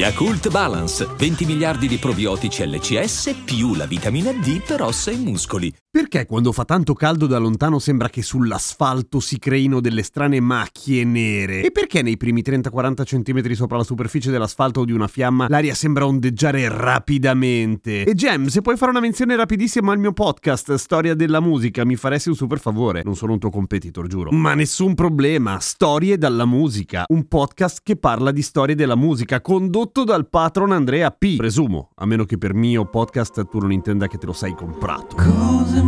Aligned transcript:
Yakult 0.00 0.48
Balance, 0.48 1.06
20 1.18 1.44
miliardi 1.44 1.86
di 1.86 1.98
probiotici 1.98 2.66
LCS 2.66 3.42
più 3.44 3.74
la 3.74 3.84
vitamina 3.84 4.32
D 4.32 4.62
per 4.66 4.80
ossa 4.80 5.10
e 5.10 5.16
muscoli. 5.16 5.70
Perché 5.92 6.24
quando 6.24 6.52
fa 6.52 6.64
tanto 6.64 6.94
caldo 6.94 7.26
da 7.26 7.36
lontano 7.36 7.78
sembra 7.78 8.08
che 8.08 8.22
sull'asfalto 8.22 9.20
si 9.20 9.38
creino 9.38 9.80
delle 9.80 10.02
strane 10.02 10.40
macchie 10.40 11.04
nere? 11.04 11.62
E 11.62 11.70
perché 11.70 12.00
nei 12.00 12.16
primi 12.16 12.42
30-40 12.42 13.02
cm 13.02 13.52
sopra 13.52 13.76
la 13.76 13.82
superficie 13.82 14.30
dell'asfalto 14.30 14.80
o 14.80 14.84
di 14.84 14.92
una 14.92 15.08
fiamma 15.08 15.48
l'aria 15.48 15.74
sembra 15.74 16.06
ondeggiare 16.06 16.66
rapidamente? 16.68 18.04
E 18.04 18.14
Gem, 18.14 18.46
se 18.46 18.62
puoi 18.62 18.76
fare 18.76 18.92
una 18.92 19.00
menzione 19.00 19.36
rapidissima 19.36 19.92
al 19.92 19.98
mio 19.98 20.12
podcast 20.12 20.76
Storia 20.76 21.14
della 21.14 21.40
musica, 21.40 21.84
mi 21.84 21.96
faresti 21.96 22.30
un 22.30 22.36
super 22.36 22.58
favore. 22.58 23.02
Non 23.04 23.16
sono 23.16 23.32
un 23.32 23.38
tuo 23.38 23.50
competitor, 23.50 24.06
giuro. 24.06 24.30
Ma 24.30 24.54
nessun 24.54 24.94
problema, 24.94 25.58
Storie 25.58 26.16
dalla 26.16 26.46
musica, 26.46 27.04
un 27.08 27.26
podcast 27.26 27.80
che 27.82 27.96
parla 27.96 28.30
di 28.30 28.42
storie 28.42 28.76
della 28.76 28.96
musica, 28.96 29.40
condotto 29.42 29.89
dal 30.04 30.28
patron 30.28 30.72
Andrea 30.72 31.10
P. 31.10 31.36
Presumo, 31.36 31.90
a 31.96 32.06
meno 32.06 32.24
che 32.24 32.38
per 32.38 32.54
mio 32.54 32.86
podcast 32.86 33.48
tu 33.48 33.58
non 33.58 33.72
intenda 33.72 34.06
che 34.06 34.16
te 34.16 34.26
lo 34.26 34.32
sei 34.32 34.54
comprato. 34.54 35.16
Cose 35.16 35.82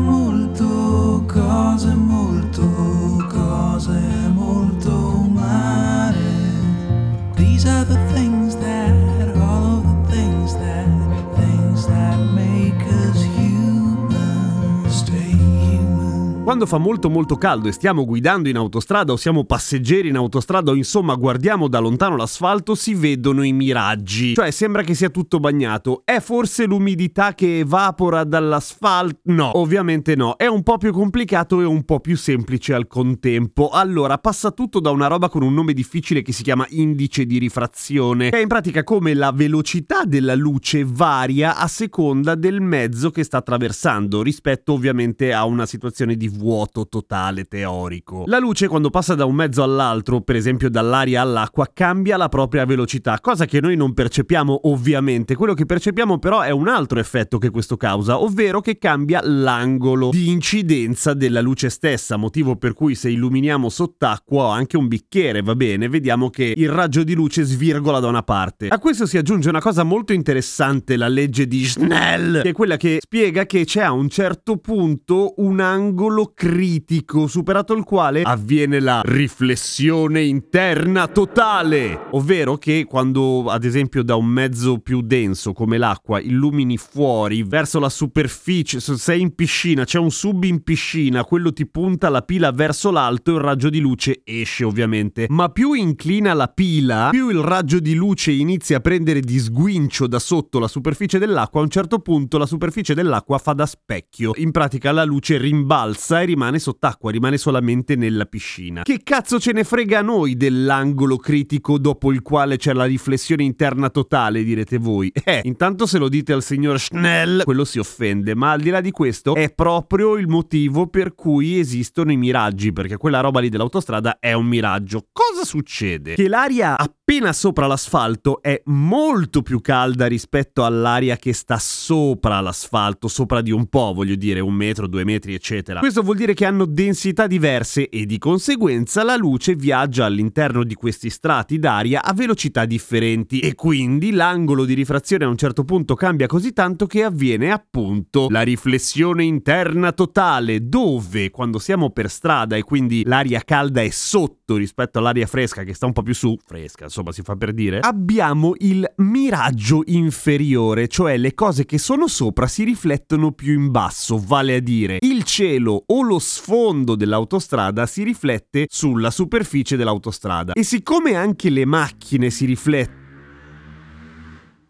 Quando 16.62 16.78
fa 16.78 16.90
molto 16.90 17.10
molto 17.10 17.36
caldo 17.38 17.66
e 17.66 17.72
stiamo 17.72 18.04
guidando 18.04 18.48
in 18.48 18.54
autostrada 18.54 19.10
o 19.10 19.16
siamo 19.16 19.42
passeggeri 19.42 20.10
in 20.10 20.14
autostrada 20.14 20.70
o 20.70 20.76
insomma 20.76 21.16
guardiamo 21.16 21.66
da 21.66 21.80
lontano 21.80 22.14
l'asfalto 22.14 22.76
si 22.76 22.94
vedono 22.94 23.42
i 23.42 23.52
miraggi. 23.52 24.34
Cioè 24.34 24.52
sembra 24.52 24.84
che 24.84 24.94
sia 24.94 25.10
tutto 25.10 25.40
bagnato. 25.40 26.02
È 26.04 26.20
forse 26.20 26.66
l'umidità 26.66 27.34
che 27.34 27.58
evapora 27.58 28.22
dall'asfalto? 28.22 29.18
No, 29.24 29.58
ovviamente 29.58 30.14
no. 30.14 30.36
È 30.36 30.46
un 30.46 30.62
po' 30.62 30.78
più 30.78 30.92
complicato 30.92 31.60
e 31.60 31.64
un 31.64 31.82
po' 31.82 31.98
più 31.98 32.16
semplice 32.16 32.74
al 32.74 32.86
contempo. 32.86 33.70
Allora 33.70 34.18
passa 34.18 34.52
tutto 34.52 34.78
da 34.78 34.90
una 34.90 35.08
roba 35.08 35.28
con 35.28 35.42
un 35.42 35.54
nome 35.54 35.72
difficile 35.72 36.22
che 36.22 36.30
si 36.30 36.44
chiama 36.44 36.64
indice 36.68 37.26
di 37.26 37.38
rifrazione. 37.38 38.30
Che 38.30 38.38
è 38.38 38.40
in 38.42 38.46
pratica 38.46 38.84
come 38.84 39.14
la 39.14 39.32
velocità 39.32 40.04
della 40.04 40.36
luce 40.36 40.84
varia 40.86 41.56
a 41.56 41.66
seconda 41.66 42.36
del 42.36 42.60
mezzo 42.60 43.10
che 43.10 43.24
sta 43.24 43.38
attraversando 43.38 44.22
rispetto 44.22 44.74
ovviamente 44.74 45.32
a 45.32 45.44
una 45.44 45.66
situazione 45.66 46.14
di 46.14 46.28
vuoto 46.28 46.50
totale 46.88 47.44
teorico. 47.44 48.24
La 48.26 48.38
luce 48.38 48.68
quando 48.68 48.90
passa 48.90 49.14
da 49.14 49.24
un 49.24 49.34
mezzo 49.34 49.62
all'altro, 49.62 50.20
per 50.20 50.36
esempio 50.36 50.70
dall'aria 50.70 51.20
all'acqua, 51.22 51.70
cambia 51.72 52.16
la 52.16 52.28
propria 52.28 52.64
velocità, 52.64 53.18
cosa 53.20 53.44
che 53.44 53.60
noi 53.60 53.76
non 53.76 53.94
percepiamo 53.94 54.60
ovviamente. 54.64 55.34
Quello 55.34 55.54
che 55.54 55.66
percepiamo 55.66 56.18
però 56.18 56.40
è 56.40 56.50
un 56.50 56.68
altro 56.68 56.98
effetto 57.00 57.38
che 57.38 57.50
questo 57.50 57.76
causa, 57.76 58.20
ovvero 58.20 58.60
che 58.60 58.78
cambia 58.78 59.20
l'angolo 59.22 60.10
di 60.10 60.28
incidenza 60.28 61.14
della 61.14 61.40
luce 61.40 61.70
stessa, 61.70 62.16
motivo 62.16 62.56
per 62.56 62.74
cui 62.74 62.94
se 62.94 63.10
illuminiamo 63.10 63.68
sott'acqua 63.68 64.44
o 64.44 64.48
anche 64.48 64.76
un 64.76 64.88
bicchiere, 64.88 65.42
va 65.42 65.54
bene, 65.54 65.88
vediamo 65.88 66.30
che 66.30 66.52
il 66.56 66.68
raggio 66.68 67.02
di 67.02 67.14
luce 67.14 67.42
svirgola 67.42 68.00
da 68.00 68.08
una 68.08 68.22
parte. 68.22 68.68
A 68.68 68.78
questo 68.78 69.06
si 69.06 69.16
aggiunge 69.16 69.48
una 69.48 69.60
cosa 69.60 69.82
molto 69.82 70.12
interessante, 70.12 70.96
la 70.96 71.08
legge 71.08 71.46
di 71.46 71.64
Snell, 71.64 72.42
che 72.42 72.50
è 72.50 72.52
quella 72.52 72.76
che 72.76 72.98
spiega 73.00 73.46
che 73.46 73.64
c'è 73.64 73.82
a 73.82 73.92
un 73.92 74.08
certo 74.08 74.56
punto 74.58 75.34
un 75.36 75.60
angolo 75.60 76.32
critico 76.42 77.28
superato 77.28 77.72
il 77.72 77.84
quale 77.84 78.22
avviene 78.22 78.80
la 78.80 79.02
riflessione 79.04 80.22
interna 80.22 81.06
totale, 81.06 82.08
ovvero 82.10 82.56
che 82.56 82.84
quando 82.84 83.44
ad 83.44 83.62
esempio 83.62 84.02
da 84.02 84.16
un 84.16 84.26
mezzo 84.26 84.78
più 84.78 85.02
denso 85.02 85.52
come 85.52 85.78
l'acqua 85.78 86.18
illumini 86.18 86.76
fuori 86.78 87.44
verso 87.44 87.78
la 87.78 87.88
superficie, 87.88 88.80
se 88.80 88.96
sei 88.96 89.20
in 89.20 89.36
piscina, 89.36 89.84
c'è 89.84 90.00
un 90.00 90.10
sub 90.10 90.42
in 90.42 90.64
piscina, 90.64 91.22
quello 91.22 91.52
ti 91.52 91.64
punta 91.64 92.08
la 92.08 92.22
pila 92.22 92.50
verso 92.50 92.90
l'alto 92.90 93.30
e 93.30 93.34
il 93.34 93.40
raggio 93.40 93.70
di 93.70 93.78
luce 93.78 94.22
esce 94.24 94.64
ovviamente, 94.64 95.26
ma 95.28 95.48
più 95.48 95.74
inclina 95.74 96.34
la 96.34 96.48
pila, 96.48 97.10
più 97.12 97.28
il 97.28 97.38
raggio 97.38 97.78
di 97.78 97.94
luce 97.94 98.32
inizia 98.32 98.78
a 98.78 98.80
prendere 98.80 99.20
di 99.20 99.38
sguincio 99.38 100.08
da 100.08 100.18
sotto 100.18 100.58
la 100.58 100.66
superficie 100.66 101.20
dell'acqua, 101.20 101.60
a 101.60 101.62
un 101.62 101.70
certo 101.70 102.00
punto 102.00 102.36
la 102.36 102.46
superficie 102.46 102.94
dell'acqua 102.94 103.38
fa 103.38 103.52
da 103.52 103.64
specchio, 103.64 104.32
in 104.34 104.50
pratica 104.50 104.90
la 104.90 105.04
luce 105.04 105.36
rimbalza 105.36 106.21
e 106.22 106.26
rimane 106.26 106.58
sott'acqua, 106.58 107.10
rimane 107.10 107.36
solamente 107.36 107.96
nella 107.96 108.24
piscina. 108.24 108.82
Che 108.82 109.00
cazzo 109.02 109.38
ce 109.38 109.52
ne 109.52 109.64
frega 109.64 109.98
a 109.98 110.02
noi 110.02 110.36
dell'angolo 110.36 111.16
critico 111.16 111.78
dopo 111.78 112.12
il 112.12 112.22
quale 112.22 112.56
c'è 112.56 112.72
la 112.72 112.84
riflessione 112.84 113.42
interna 113.42 113.90
totale, 113.90 114.42
direte 114.44 114.78
voi? 114.78 115.10
Eh, 115.24 115.40
intanto 115.44 115.86
se 115.86 115.98
lo 115.98 116.08
dite 116.08 116.32
al 116.32 116.42
signor 116.42 116.80
Schnell, 116.80 117.44
quello 117.44 117.64
si 117.64 117.78
offende, 117.78 118.34
ma 118.34 118.50
al 118.50 118.60
di 118.60 118.70
là 118.70 118.80
di 118.80 118.90
questo 118.90 119.34
è 119.34 119.52
proprio 119.54 120.16
il 120.16 120.26
motivo 120.26 120.88
per 120.88 121.14
cui 121.14 121.58
esistono 121.58 122.10
i 122.10 122.16
miraggi, 122.16 122.72
perché 122.72 122.96
quella 122.96 123.20
roba 123.20 123.38
lì 123.38 123.48
dell'autostrada 123.48 124.18
è 124.18 124.32
un 124.32 124.46
miraggio. 124.46 125.06
Cosa 125.12 125.44
succede? 125.44 126.14
Che 126.14 126.28
l'aria 126.28 126.76
appena 126.76 127.32
sopra 127.32 127.66
l'asfalto 127.66 128.42
è 128.42 128.60
molto 128.66 129.42
più 129.42 129.60
calda 129.60 130.06
rispetto 130.06 130.64
all'aria 130.64 131.16
che 131.16 131.32
sta 131.32 131.58
sopra 131.58 132.40
l'asfalto, 132.40 133.08
sopra 133.08 133.40
di 133.40 133.52
un 133.52 133.66
po', 133.66 133.92
voglio 133.94 134.16
dire, 134.16 134.40
un 134.40 134.54
metro, 134.54 134.86
due 134.86 135.04
metri, 135.04 135.34
eccetera. 135.34 135.80
Questo 135.80 136.02
vuol 136.02 136.11
dire 136.14 136.34
che 136.34 136.44
hanno 136.44 136.64
densità 136.64 137.26
diverse 137.26 137.88
e 137.88 138.06
di 138.06 138.18
conseguenza 138.18 139.02
la 139.02 139.16
luce 139.16 139.54
viaggia 139.54 140.04
all'interno 140.04 140.64
di 140.64 140.74
questi 140.74 141.10
strati 141.10 141.58
d'aria 141.58 142.02
a 142.02 142.12
velocità 142.12 142.64
differenti. 142.64 143.40
E 143.40 143.54
quindi 143.54 144.10
l'angolo 144.10 144.64
di 144.64 144.74
rifrazione 144.74 145.24
a 145.24 145.28
un 145.28 145.36
certo 145.36 145.64
punto 145.64 145.94
cambia 145.94 146.26
così 146.26 146.52
tanto 146.52 146.86
che 146.86 147.04
avviene 147.04 147.50
appunto 147.50 148.28
la 148.30 148.42
riflessione 148.42 149.24
interna 149.24 149.92
totale 149.92 150.68
dove 150.68 151.30
quando 151.30 151.58
siamo 151.58 151.90
per 151.90 152.10
strada 152.10 152.56
e 152.56 152.62
quindi 152.62 153.02
l'aria 153.04 153.40
calda 153.40 153.82
è 153.82 153.90
sotto 153.90 154.56
rispetto 154.56 154.98
all'aria 154.98 155.26
fresca 155.26 155.62
che 155.62 155.74
sta 155.74 155.86
un 155.86 155.92
po' 155.92 156.02
più 156.02 156.14
su, 156.14 156.36
fresca 156.44 156.84
insomma 156.84 157.12
si 157.12 157.22
fa 157.22 157.36
per 157.36 157.52
dire, 157.52 157.80
abbiamo 157.80 158.54
il 158.58 158.90
miraggio 158.96 159.82
inferiore, 159.86 160.88
cioè 160.88 161.16
le 161.16 161.34
cose 161.34 161.64
che 161.64 161.78
sono 161.78 162.06
sopra 162.06 162.46
si 162.46 162.64
riflettono 162.64 163.32
più 163.32 163.52
in 163.52 163.70
basso, 163.70 164.18
vale 164.18 164.56
a 164.56 164.60
dire 164.60 164.98
il 165.00 165.22
cielo 165.24 165.84
o 165.86 166.01
lo 166.02 166.18
sfondo 166.18 166.94
dell'autostrada 166.94 167.86
si 167.86 168.02
riflette 168.02 168.66
sulla 168.68 169.10
superficie 169.10 169.76
dell'autostrada. 169.76 170.52
E 170.52 170.62
siccome 170.62 171.14
anche 171.14 171.50
le 171.50 171.64
macchine 171.64 172.30
si 172.30 172.44
riflettono 172.44 173.01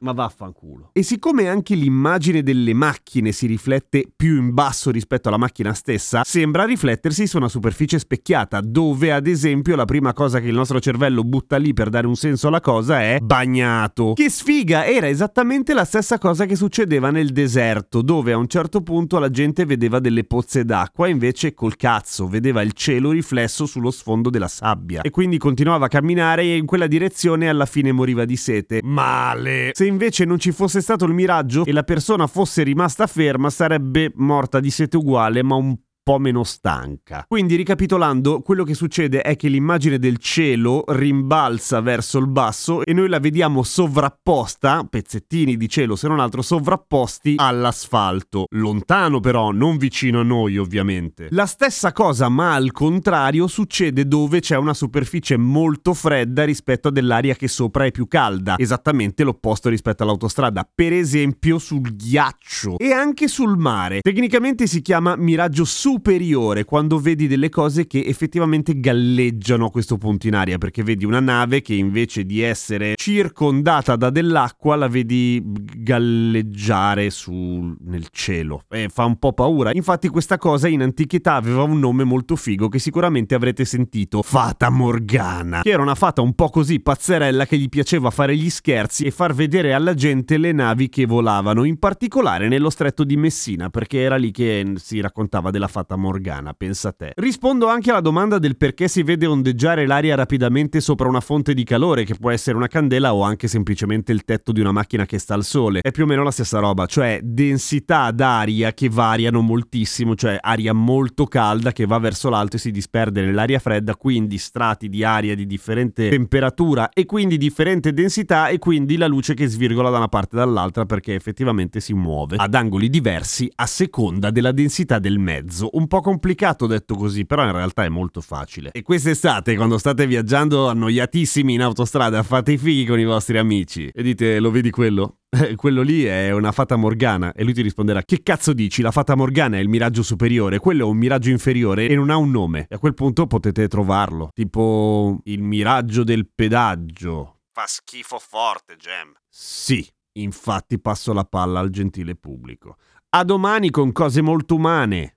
ma 0.02 0.12
vaffanculo. 0.12 0.90
E 0.92 1.02
siccome 1.02 1.48
anche 1.48 1.74
l'immagine 1.74 2.42
delle 2.42 2.74
macchine 2.74 3.32
si 3.32 3.46
riflette 3.46 4.10
più 4.14 4.36
in 4.36 4.52
basso 4.52 4.90
rispetto 4.90 5.28
alla 5.28 5.38
macchina 5.38 5.72
stessa, 5.72 6.22
sembra 6.24 6.64
riflettersi 6.64 7.26
su 7.26 7.38
una 7.38 7.48
superficie 7.48 7.98
specchiata, 7.98 8.60
dove 8.60 9.12
ad 9.12 9.26
esempio 9.26 9.76
la 9.76 9.84
prima 9.84 10.12
cosa 10.12 10.40
che 10.40 10.48
il 10.48 10.54
nostro 10.54 10.80
cervello 10.80 11.22
butta 11.22 11.56
lì 11.56 11.72
per 11.72 11.88
dare 11.88 12.06
un 12.06 12.16
senso 12.16 12.48
alla 12.48 12.60
cosa 12.60 13.00
è 13.00 13.18
bagnato. 13.22 14.12
Che 14.12 14.28
sfiga, 14.28 14.84
era 14.84 15.08
esattamente 15.08 15.72
la 15.72 15.84
stessa 15.84 16.18
cosa 16.18 16.44
che 16.44 16.56
succedeva 16.56 17.10
nel 17.10 17.30
deserto, 17.30 18.02
dove 18.02 18.32
a 18.32 18.36
un 18.36 18.48
certo 18.48 18.82
punto 18.82 19.18
la 19.18 19.30
gente 19.30 19.64
vedeva 19.64 20.00
delle 20.00 20.24
pozze 20.24 20.64
d'acqua, 20.64 21.08
invece 21.08 21.54
col 21.54 21.76
cazzo 21.76 22.26
vedeva 22.26 22.62
il 22.62 22.72
cielo 22.72 23.10
riflesso 23.10 23.66
sullo 23.66 23.90
sfondo 23.90 24.30
della 24.30 24.48
sabbia. 24.48 25.02
E 25.02 25.10
quindi 25.10 25.38
continuava 25.38 25.86
a 25.86 25.88
camminare 25.88 26.42
e 26.42 26.56
in 26.56 26.66
quella 26.66 26.86
direzione 26.86 27.48
alla 27.48 27.66
fine 27.66 27.92
moriva 27.92 28.24
di 28.24 28.36
sete. 28.36 28.80
Male! 28.82 29.70
Se 29.72 29.86
invece 29.92 30.24
non 30.24 30.38
ci 30.38 30.50
fosse 30.50 30.80
stato 30.80 31.04
il 31.04 31.12
miraggio 31.12 31.64
e 31.64 31.72
la 31.72 31.84
persona 31.84 32.26
fosse 32.26 32.62
rimasta 32.62 33.06
ferma, 33.06 33.50
sarebbe 33.50 34.10
morta 34.16 34.58
di 34.58 34.70
sete 34.70 34.96
uguale, 34.96 35.42
ma 35.42 35.54
un 35.54 35.76
po' 36.02 36.18
meno 36.18 36.42
stanca. 36.42 37.24
Quindi 37.28 37.54
ricapitolando, 37.54 38.40
quello 38.40 38.64
che 38.64 38.74
succede 38.74 39.22
è 39.22 39.36
che 39.36 39.48
l'immagine 39.48 39.98
del 39.98 40.18
cielo 40.18 40.82
rimbalza 40.88 41.80
verso 41.80 42.18
il 42.18 42.26
basso 42.26 42.84
e 42.84 42.92
noi 42.92 43.08
la 43.08 43.20
vediamo 43.20 43.62
sovrapposta, 43.62 44.84
pezzettini 44.88 45.56
di 45.56 45.68
cielo 45.68 45.94
se 45.94 46.08
non 46.08 46.18
altro 46.18 46.42
sovrapposti 46.42 47.34
all'asfalto, 47.36 48.46
lontano 48.50 49.20
però, 49.20 49.52
non 49.52 49.76
vicino 49.76 50.20
a 50.20 50.24
noi 50.24 50.58
ovviamente. 50.58 51.28
La 51.30 51.46
stessa 51.46 51.92
cosa 51.92 52.28
ma 52.28 52.54
al 52.54 52.72
contrario 52.72 53.46
succede 53.46 54.06
dove 54.06 54.40
c'è 54.40 54.56
una 54.56 54.74
superficie 54.74 55.36
molto 55.36 55.94
fredda 55.94 56.44
rispetto 56.44 56.88
a 56.88 56.90
dell'aria 56.90 57.34
che 57.34 57.46
sopra 57.46 57.84
è 57.84 57.92
più 57.92 58.08
calda, 58.08 58.56
esattamente 58.58 59.22
l'opposto 59.22 59.68
rispetto 59.68 60.02
all'autostrada, 60.02 60.68
per 60.74 60.92
esempio 60.92 61.58
sul 61.58 61.94
ghiaccio 61.94 62.76
e 62.78 62.90
anche 62.92 63.28
sul 63.28 63.56
mare. 63.56 64.00
Tecnicamente 64.00 64.66
si 64.66 64.82
chiama 64.82 65.14
miraggio 65.14 65.64
su 65.64 65.91
superiore 65.92 66.64
quando 66.64 66.98
vedi 66.98 67.26
delle 67.26 67.50
cose 67.50 67.86
che 67.86 68.02
effettivamente 68.06 68.80
galleggiano 68.80 69.66
a 69.66 69.70
questo 69.70 69.98
punto 69.98 70.26
in 70.26 70.34
aria, 70.34 70.56
perché 70.56 70.82
vedi 70.82 71.04
una 71.04 71.20
nave 71.20 71.60
che 71.60 71.74
invece 71.74 72.24
di 72.24 72.40
essere 72.40 72.94
circondata 72.96 73.94
da 73.96 74.08
dell'acqua 74.08 74.74
la 74.76 74.88
vedi 74.88 75.42
galleggiare 75.44 77.10
su 77.10 77.76
nel 77.80 78.06
cielo 78.10 78.62
e 78.70 78.88
fa 78.88 79.04
un 79.04 79.18
po' 79.18 79.34
paura. 79.34 79.72
Infatti 79.74 80.08
questa 80.08 80.38
cosa 80.38 80.66
in 80.66 80.80
antichità 80.80 81.34
aveva 81.34 81.62
un 81.62 81.78
nome 81.78 82.04
molto 82.04 82.36
figo 82.36 82.68
che 82.68 82.78
sicuramente 82.78 83.34
avrete 83.34 83.66
sentito, 83.66 84.22
Fata 84.22 84.70
Morgana, 84.70 85.60
che 85.60 85.70
era 85.70 85.82
una 85.82 85.94
fata 85.94 86.22
un 86.22 86.32
po' 86.32 86.48
così 86.48 86.80
pazzerella 86.80 87.44
che 87.44 87.58
gli 87.58 87.68
piaceva 87.68 88.08
fare 88.10 88.34
gli 88.34 88.48
scherzi 88.48 89.04
e 89.04 89.10
far 89.10 89.34
vedere 89.34 89.74
alla 89.74 89.92
gente 89.92 90.38
le 90.38 90.52
navi 90.52 90.88
che 90.88 91.04
volavano, 91.04 91.64
in 91.64 91.78
particolare 91.78 92.48
nello 92.48 92.70
stretto 92.70 93.04
di 93.04 93.18
Messina, 93.18 93.68
perché 93.68 94.00
era 94.00 94.16
lì 94.16 94.30
che 94.30 94.72
si 94.76 95.00
raccontava 95.00 95.50
della 95.50 95.68
Fata 95.68 95.80
Morgana, 95.96 96.52
pensa 96.52 96.92
te. 96.92 97.12
Rispondo 97.16 97.68
anche 97.68 97.90
alla 97.90 98.00
domanda 98.00 98.38
del 98.38 98.56
perché 98.56 98.88
si 98.88 99.02
vede 99.02 99.26
ondeggiare 99.26 99.86
l'aria 99.86 100.14
rapidamente 100.14 100.80
sopra 100.80 101.08
una 101.08 101.20
fonte 101.20 101.54
di 101.54 101.64
calore, 101.64 102.04
che 102.04 102.14
può 102.14 102.30
essere 102.30 102.56
una 102.56 102.68
candela 102.68 103.14
o 103.14 103.22
anche 103.22 103.48
semplicemente 103.48 104.12
il 104.12 104.24
tetto 104.24 104.52
di 104.52 104.60
una 104.60 104.72
macchina 104.72 105.06
che 105.06 105.18
sta 105.18 105.34
al 105.34 105.44
sole. 105.44 105.80
È 105.80 105.90
più 105.90 106.04
o 106.04 106.06
meno 106.06 106.22
la 106.22 106.30
stessa 106.30 106.58
roba, 106.58 106.86
cioè 106.86 107.20
densità 107.22 108.10
d'aria 108.10 108.72
che 108.72 108.88
variano 108.88 109.40
moltissimo, 109.40 110.14
cioè 110.14 110.38
aria 110.40 110.72
molto 110.72 111.26
calda 111.26 111.72
che 111.72 111.86
va 111.86 111.98
verso 111.98 112.28
l'alto 112.28 112.56
e 112.56 112.58
si 112.58 112.70
disperde 112.70 113.22
nell'aria 113.22 113.58
fredda, 113.58 113.96
quindi 113.96 114.38
strati 114.38 114.88
di 114.88 115.04
aria 115.04 115.34
di 115.34 115.46
differente 115.46 116.08
temperatura 116.08 116.90
e 116.90 117.06
quindi 117.06 117.38
differente 117.38 117.92
densità 117.92 118.48
e 118.48 118.58
quindi 118.58 118.96
la 118.96 119.06
luce 119.06 119.34
che 119.34 119.46
svirgola 119.46 119.90
da 119.90 119.98
una 119.98 120.08
parte 120.08 120.36
e 120.36 120.38
dall'altra 120.38 120.84
perché 120.84 121.14
effettivamente 121.14 121.80
si 121.80 121.94
muove 121.94 122.36
ad 122.38 122.54
angoli 122.54 122.88
diversi 122.88 123.50
a 123.56 123.66
seconda 123.66 124.30
della 124.30 124.52
densità 124.52 124.98
del 124.98 125.18
mezzo. 125.18 125.71
Un 125.72 125.86
po' 125.86 126.02
complicato 126.02 126.66
detto 126.66 126.94
così, 126.96 127.24
però 127.24 127.44
in 127.44 127.52
realtà 127.52 127.84
è 127.84 127.88
molto 127.88 128.20
facile. 128.20 128.70
E 128.72 128.82
quest'estate, 128.82 129.56
quando 129.56 129.78
state 129.78 130.06
viaggiando 130.06 130.68
annoiatissimi 130.68 131.54
in 131.54 131.62
autostrada, 131.62 132.22
fate 132.22 132.52
i 132.52 132.58
fighi 132.58 132.84
con 132.84 132.98
i 132.98 133.04
vostri 133.04 133.38
amici. 133.38 133.88
E 133.88 134.02
dite: 134.02 134.38
Lo 134.38 134.50
vedi 134.50 134.70
quello? 134.70 135.20
Quello 135.56 135.80
lì 135.80 136.04
è 136.04 136.30
una 136.30 136.52
fata 136.52 136.76
morgana. 136.76 137.32
E 137.32 137.42
lui 137.42 137.54
ti 137.54 137.62
risponderà 137.62 138.02
che 138.02 138.22
cazzo 138.22 138.52
dici? 138.52 138.82
La 138.82 138.90
fata 138.90 139.14
morgana 139.14 139.56
è 139.56 139.60
il 139.60 139.70
miraggio 139.70 140.02
superiore. 140.02 140.58
Quello 140.58 140.84
è 140.84 140.90
un 140.90 140.98
miraggio 140.98 141.30
inferiore 141.30 141.88
e 141.88 141.94
non 141.94 142.10
ha 142.10 142.16
un 142.16 142.30
nome. 142.30 142.66
E 142.68 142.74
a 142.74 142.78
quel 142.78 142.92
punto 142.92 143.26
potete 143.26 143.66
trovarlo. 143.66 144.28
Tipo 144.34 145.20
il 145.24 145.42
miraggio 145.42 146.04
del 146.04 146.28
pedaggio. 146.28 147.38
Fa 147.50 147.64
schifo 147.66 148.18
forte 148.18 148.76
Gem. 148.76 149.14
Sì 149.26 149.86
infatti 150.14 150.78
passo 150.78 151.12
la 151.12 151.24
palla 151.24 151.60
al 151.60 151.70
gentile 151.70 152.14
pubblico. 152.14 152.76
A 153.14 153.24
domani 153.24 153.70
con 153.70 153.92
cose 153.92 154.20
molto 154.20 154.56
umane 154.56 155.16